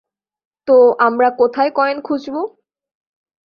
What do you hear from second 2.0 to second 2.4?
খুঁজব?